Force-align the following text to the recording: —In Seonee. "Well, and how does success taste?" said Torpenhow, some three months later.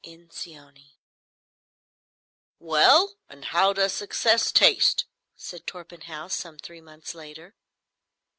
—In 0.03 0.29
Seonee. 0.31 0.97
"Well, 2.57 3.17
and 3.29 3.45
how 3.45 3.71
does 3.73 3.93
success 3.93 4.51
taste?" 4.51 5.05
said 5.35 5.67
Torpenhow, 5.67 6.27
some 6.29 6.57
three 6.57 6.81
months 6.81 7.13
later. 7.13 7.53